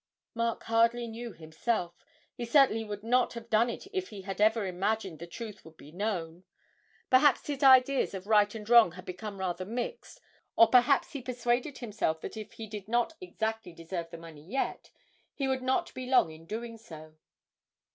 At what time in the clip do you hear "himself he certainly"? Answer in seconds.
1.31-2.83